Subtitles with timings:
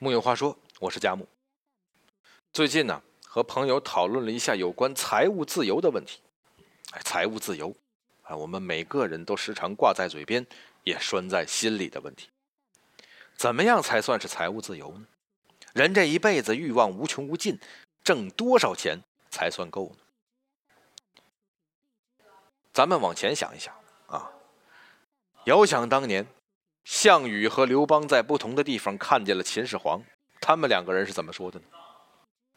[0.00, 1.26] 木有话说，我是佳木。
[2.52, 6.20] 最近呢，和朋友讨论了一下有关财务自由的问题。
[6.92, 7.74] 哎，财务自由，
[8.22, 10.46] 啊，我们每个人都时常挂在嘴边，
[10.84, 12.28] 也拴在心里的问题。
[13.34, 15.06] 怎么样才算是财务自由呢？
[15.72, 17.58] 人这一辈子欲望无穷无尽，
[18.04, 19.02] 挣多少钱
[19.32, 19.96] 才算够呢？
[22.72, 23.74] 咱们往前想一想
[24.06, 24.30] 啊，
[25.46, 26.24] 遥想当年。
[26.88, 30.02] 项羽和刘邦在不同的地方看见了秦始皇，
[30.40, 31.66] 他们两个人是怎么说的呢？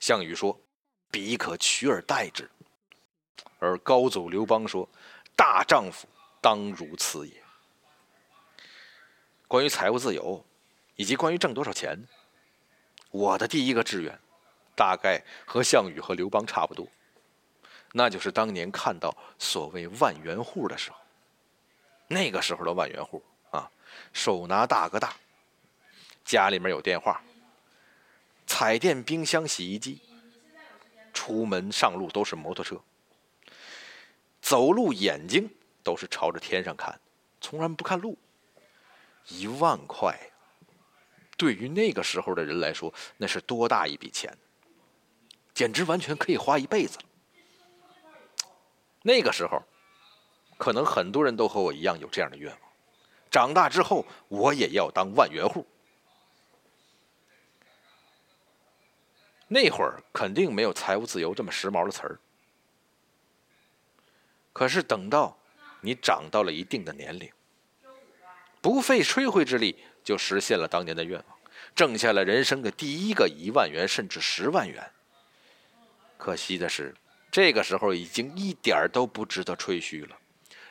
[0.00, 0.58] 项羽说
[1.12, 2.50] ：“彼可取而代之。”
[3.60, 4.88] 而高祖刘邦说
[5.36, 6.08] ：“大丈夫
[6.40, 7.34] 当如此也。”
[9.46, 10.42] 关于财务自由，
[10.96, 12.08] 以及关于挣多少钱，
[13.10, 14.18] 我的第一个志愿，
[14.74, 16.88] 大概和项羽和刘邦差不多，
[17.92, 20.96] 那就是当年看到所谓万元户的时候，
[22.08, 23.22] 那个时候的万元户。
[23.54, 23.70] 啊
[24.12, 25.14] 手拿大哥大，
[26.24, 27.22] 家里面有电话、
[28.46, 30.00] 彩电、冰箱、洗衣机，
[31.12, 32.80] 出门上路都是摩托车，
[34.40, 35.50] 走路眼睛
[35.82, 37.00] 都是朝着天上看，
[37.40, 38.18] 从来不看路。
[39.28, 40.14] 一万块，
[41.38, 44.36] 对于那个时候的人来说，那是多大一笔钱，
[45.54, 47.04] 简直完全可以花一辈子了。
[49.00, 49.62] 那个时候，
[50.58, 52.63] 可能很多人都和我一样有这样的愿望。
[53.34, 55.66] 长大之后，我也要当万元户。
[59.48, 62.20] 那会儿肯定没有“财务自由”这么时髦的词儿。
[64.52, 65.36] 可是等到
[65.80, 67.28] 你长到了一定的年龄，
[68.60, 71.36] 不费吹灰之力就实现了当年的愿望，
[71.74, 74.88] 挣下了人生的第一个一万元甚至十万元。
[76.16, 76.94] 可惜的是，
[77.32, 80.16] 这个时候已经一点都不值得吹嘘了，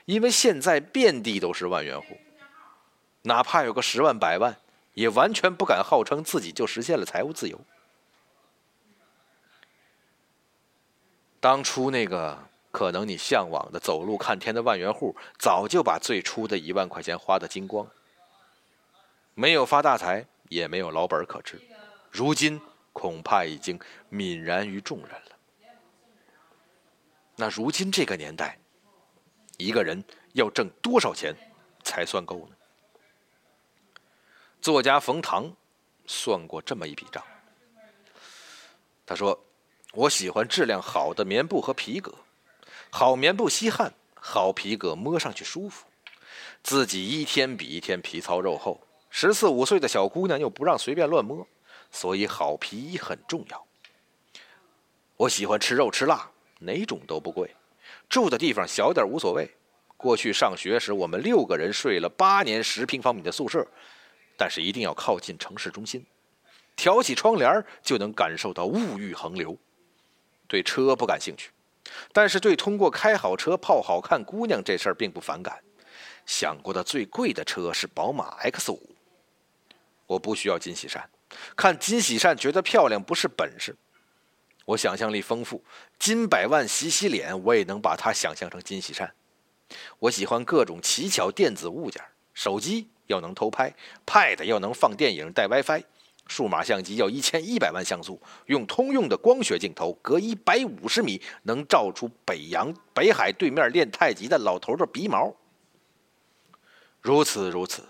[0.06, 2.17] 因为现在遍地都是万元户。
[3.24, 4.58] 哪怕有个十万百万，
[4.94, 7.60] 也完全不敢号称自己就实现了财务自由。
[11.40, 17.88] 当初那个可能你向往的走路看天的万元户，早就把最初的一万块钱花得精光，
[19.34, 21.62] 没有发大财，也没有老本可吃，
[22.12, 22.62] 如今
[22.92, 23.80] 恐怕已经
[24.12, 25.38] 泯然于众人了。
[27.36, 28.58] 那如今这个年代，
[29.58, 30.03] 一个人
[30.34, 31.36] 要挣多少钱
[31.84, 32.56] 才算够呢？
[34.63, 35.53] 作家冯唐
[36.07, 37.22] 算过这么一笔账。
[39.06, 39.38] 他说
[39.91, 42.16] ：“我喜欢质量好的棉布和皮革，
[42.90, 45.85] 好棉布吸汗，好皮革摸上去舒服。
[46.63, 48.79] 自己一天比一天皮糙肉厚，
[49.09, 51.46] 十四五岁的小姑娘又不让随便乱摸，
[51.91, 53.66] 所以好皮衣很重要。
[55.18, 57.53] 我喜欢吃肉吃辣，哪种都不贵，
[58.07, 59.53] 住的地方小点无所谓。
[59.97, 63.68] 过去上学时，我们六个人睡了八年十平方米的宿舍。”
[64.38, 66.06] 但是一定要靠近城市中心，
[66.76, 69.58] 挑起窗帘就能感受到物欲横流。
[70.48, 71.52] 对车不感兴趣，
[72.12, 75.64] 但是对通过开好车泡好看姑娘这事儿并不反感。
[76.26, 78.96] 想过的最贵的车是宝马 X 五。
[80.06, 81.10] 我不需要金喜善，
[81.56, 83.76] 看金喜善觉得漂亮不是本事。
[84.66, 85.64] 我想象力丰富，
[85.98, 89.14] 金百万洗洗脸我也能把它想象成金喜善。
[90.00, 92.02] 我喜欢各种奇巧电子物件，
[92.34, 92.90] 手机。
[93.08, 93.74] 要能偷拍
[94.06, 95.84] ，Pad 要能放电影带 WiFi，
[96.28, 105.34] 数码相机要一千一百万像素，用通用的光学镜头，隔一百五十米能照出北洋北海对面练太极的老头的鼻毛。
[107.02, 107.84] 如此如此，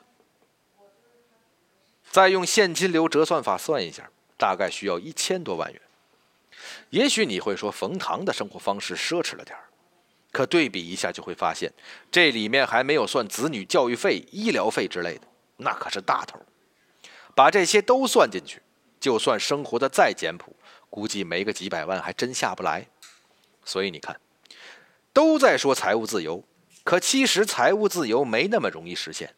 [2.10, 5.82] 再用现金流折算法算一下，大概需要一千多万元。
[6.90, 9.66] 也许你会说，冯唐的生活方式奢侈了点儿。
[10.34, 11.72] 可对比一下，就会发现，
[12.12, 15.28] 这里面还没有算子女教育费、医疗费之类的，
[15.58, 16.42] 那可是大头。
[17.36, 18.62] 把这些都算进去，
[19.00, 20.56] 就算生活的再简朴，
[20.90, 22.88] 估计没个几百万还真下不来。
[23.64, 24.20] 所以你看，
[25.14, 26.44] 都在说财务自由，
[26.84, 29.36] 可其实财务自由没那么容易实现。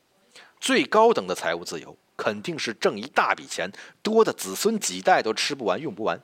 [0.62, 3.70] 最高等的财务自由，肯定是挣一大笔钱，
[4.02, 6.20] 多的子孙几代都吃不完、用不完。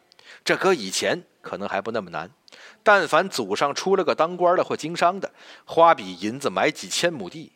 [0.46, 2.32] 这搁以前可能还不那么难。
[2.84, 5.32] 但凡祖上出了个当官的或经商的，
[5.66, 7.52] 花笔银子买几千亩地，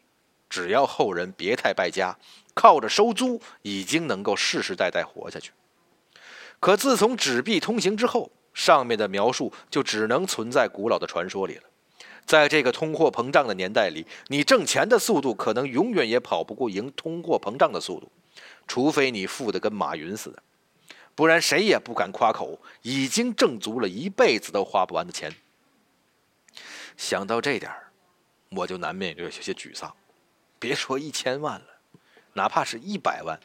[0.49, 2.17] 只要后人别太败家，
[2.53, 5.51] 靠着收租已经能够世世代代活下去。
[6.59, 11.63] 可自从纸币通行之后，上面的描述就只能存在古老的传说里了。
[12.25, 18.11] 在这个通货膨胀的年代里，你挣钱的速度可能永远也跑不过赢通货膨胀的速度，
[18.67, 20.41] 除非你富得跟马云似的。
[21.15, 25.33] 不然谁也不敢夸口，已经挣足了一辈子都花不完的钱。
[26.97, 27.71] 想到这点
[28.49, 29.95] 我就难免有些沮丧。
[30.59, 31.67] 别说一千万了，
[32.33, 33.39] 哪怕是一百万，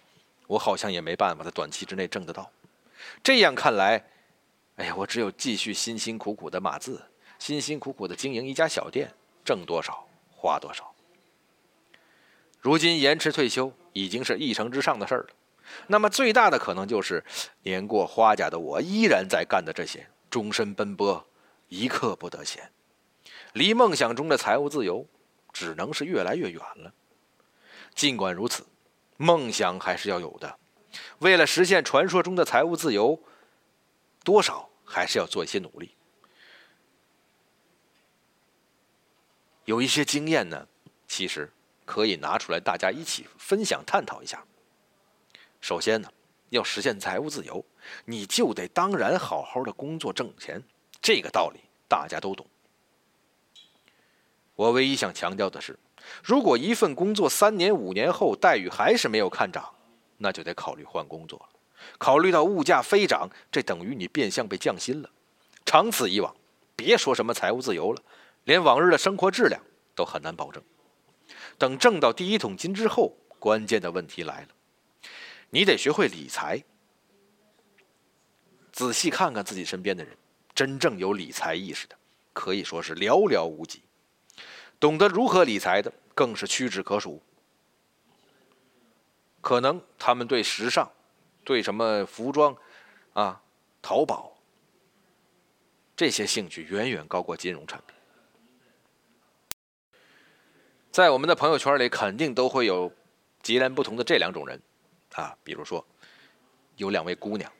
[0.46, 2.50] 我好像也没办法在短期之内挣得到。
[3.22, 4.04] 这样看来，
[4.76, 7.02] 哎呀，我只有继续辛辛苦苦的码字，
[7.38, 9.12] 辛辛苦苦的经营一家小店，
[9.44, 10.92] 挣多少花多少。
[12.60, 15.28] 如今延迟退休已经是一城之上的事儿了，
[15.86, 17.24] 那么最大的可能就是
[17.62, 21.26] 年过花甲的我依然在干的这些，终身奔波，
[21.68, 22.70] 一刻不得闲，
[23.52, 25.06] 离梦想中的财务自由
[25.52, 26.92] 只能是越来越远了。
[27.94, 28.66] 尽管如此，
[29.16, 30.58] 梦想还是要有的。
[31.18, 33.22] 为了实现传说中的财务自由，
[34.24, 35.94] 多少还是要做一些努力。
[39.64, 40.66] 有一些经验呢，
[41.06, 41.52] 其实。
[41.86, 44.44] 可以拿出来，大家一起分享探讨一下。
[45.60, 46.08] 首先呢，
[46.48, 47.64] 要实现财务自由，
[48.04, 50.62] 你就得当然好好的工作挣钱，
[51.00, 52.46] 这个道理大家都懂。
[54.56, 55.78] 我唯一想强调的是，
[56.22, 59.74] 如果一份工作三年五年后待遇还是没有看涨，
[60.18, 61.46] 那就得考虑换工作了。
[61.96, 65.08] 考虑到物价飞涨，这等于你变相被降薪了。
[65.64, 66.34] 长此以往，
[66.76, 68.02] 别说什么财务自由了，
[68.44, 69.58] 连往日的生活质量
[69.94, 70.62] 都很难保证。
[71.56, 74.48] 等挣到第一桶金之后，关键的问题来了，
[75.50, 76.62] 你得学会理财。
[78.72, 80.16] 仔细看看自己身边的人，
[80.54, 81.96] 真正有理财意识的，
[82.32, 83.80] 可以说是寥寥无几；
[84.78, 87.20] 懂得如何理财的，更是屈指可数。
[89.40, 90.90] 可能他们对时尚、
[91.44, 92.56] 对什么服装、
[93.14, 93.42] 啊，
[93.82, 94.38] 淘宝
[95.96, 97.96] 这些兴趣远远高过金融产品。
[100.92, 102.92] 在我们的朋友圈里，肯定都会有
[103.42, 104.60] 截然不同的这两种人，
[105.14, 105.84] 啊，比如说
[106.76, 107.50] 有两位姑娘，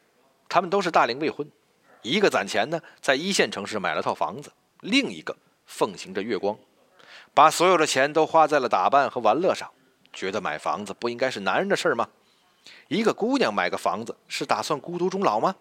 [0.49, 1.51] 她们都是大龄未婚，
[2.03, 5.37] 一个攒钱呢，在一线城市买了套房子，另一个
[5.67, 6.59] 奉行着月光，
[7.35, 9.71] 把所有的钱都花在了打扮和玩乐上，
[10.13, 12.09] 觉得买房子不应该是男人的事儿吗？
[12.89, 15.57] 一个姑娘买个房子是打算孤独终老吗？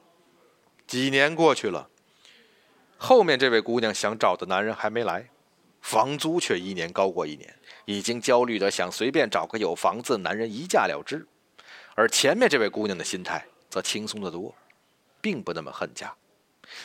[0.85, 1.89] 几年过去了，
[2.97, 5.29] 后面这位姑娘想找的男人还没来。
[5.81, 7.55] 房租却一年高过一年，
[7.85, 11.25] 已经焦虑的想随便找个有房子的男人一嫁了之，
[11.99, 14.55] 而前面这位姑娘的心态则轻松得多，
[15.19, 16.15] 并不那么恨嫁。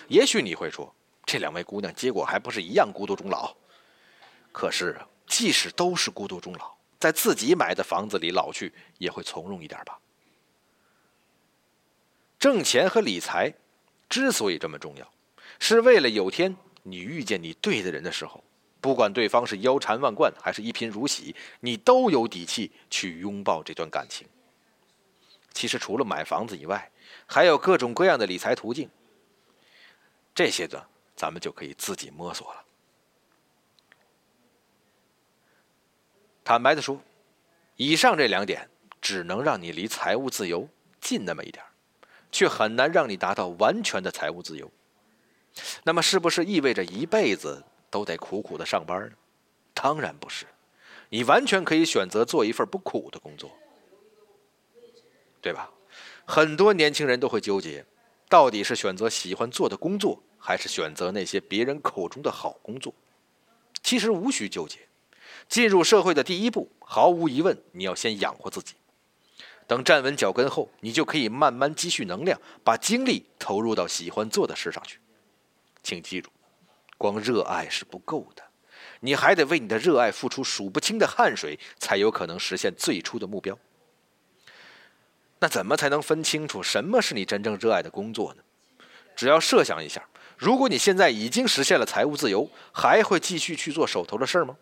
[0.09, 0.93] 也许你会说，
[1.25, 3.55] 这两位姑娘结果还不是一样孤独终老？
[4.51, 10.01] 可是，即使都是孤独终老，在自己买的房子里老去，也会从容一点吧。
[12.41, 13.55] 挣钱和理财
[14.09, 15.09] 之所以这么重要，
[15.61, 18.43] 是为了有天你遇见你对的人的时候。
[18.81, 24.27] 不管对方是腰缠万贯还是一贫如洗，你都有底气去拥抱这段感情。
[25.55, 26.91] 其实除了买房子以外，
[27.25, 28.91] 还有各种各样的理财途径。
[30.35, 30.85] 这些呢，
[31.17, 32.65] 咱们就可以自己摸索了。
[36.45, 37.01] 坦白的说，
[37.77, 38.69] 以上这两点
[39.01, 40.69] 只能让你离财务自由
[41.01, 41.65] 近那么一点
[42.31, 44.71] 却很难让你达到完全的财务自由。
[45.85, 47.65] 那么，是不是意味着一辈子？
[47.89, 49.17] 都得苦苦的上班呢？
[49.73, 50.47] 当然不是，
[51.11, 53.57] 你完全可以选择做一份不苦的工作，
[55.45, 55.71] 对吧？
[56.25, 57.85] 很多年轻人都会纠结，
[58.31, 62.95] 到底是选择喜欢做的工作，还是选择那些别人口中的好工作？
[63.83, 64.89] 其实无需纠结，
[65.47, 68.73] 进入社会的第一步，毫无疑问，你要先养活自己。
[69.67, 74.99] 等站稳脚跟后，你就可以慢慢积蓄能量，把精力投入到喜欢做的事上去。
[75.83, 76.31] 请记住。
[76.97, 78.43] 光热爱是不够的，
[79.01, 83.59] 你还得为你的热爱付出数不清的汗水，才有可能实现最初的目标。
[85.45, 88.43] 那怎么才能分清楚什么是你真正热爱的工作呢？
[89.15, 90.03] 只要设想一下，
[90.39, 94.57] 如果你现在已经实现了财务自由，还会继续去做手头的事吗？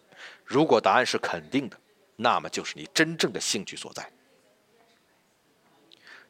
[0.45, 1.79] 如果答案是肯定的，
[2.17, 4.11] 那么就是你真正的兴趣所在。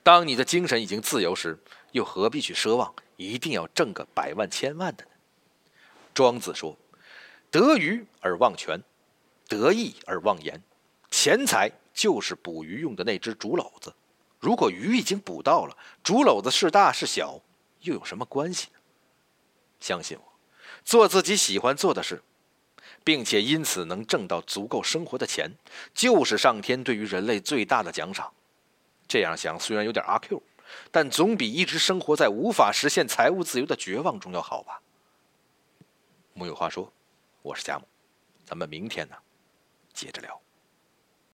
[0.02, 1.58] 当你的精神已经自由时，
[1.92, 5.10] 又何必去奢望一定要挣个百万千万的呢？
[6.12, 6.76] 庄子说
[7.50, 8.78] ：“得鱼而忘泉，
[9.48, 10.62] 得意而忘言。
[11.10, 13.90] 钱财就是捕鱼用的那只竹篓子。
[14.42, 17.40] 如果鱼已经捕到了，竹篓子是大是小，
[17.82, 18.80] 又有什么关系呢？
[19.78, 20.24] 相信我，
[20.84, 22.20] 做自己喜欢做的事，
[23.04, 25.52] 并且因此能挣到足够生活的钱，
[25.94, 28.32] 就是上天对于人类最大的奖赏。
[29.06, 30.42] 这样想虽然有点阿 Q，
[30.90, 34.82] 但总比一直生活在无法实现财务自由的绝望中要好吧。”
[36.34, 36.92] 木有话说，
[37.42, 37.86] 我是贾母，
[38.44, 39.14] 咱们明天呢，
[39.94, 40.40] 接着聊。